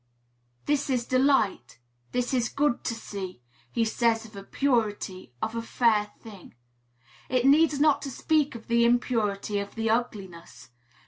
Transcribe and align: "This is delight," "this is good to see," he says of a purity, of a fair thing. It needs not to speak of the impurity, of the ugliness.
"This 0.65 0.89
is 0.89 1.05
delight," 1.05 1.77
"this 2.11 2.33
is 2.33 2.49
good 2.49 2.83
to 2.85 2.95
see," 2.95 3.43
he 3.71 3.85
says 3.85 4.25
of 4.25 4.35
a 4.35 4.41
purity, 4.41 5.31
of 5.43 5.55
a 5.55 5.61
fair 5.61 6.11
thing. 6.21 6.55
It 7.29 7.45
needs 7.45 7.79
not 7.79 8.01
to 8.01 8.09
speak 8.09 8.55
of 8.55 8.67
the 8.67 8.83
impurity, 8.83 9.59
of 9.59 9.75
the 9.75 9.91
ugliness. 9.91 10.71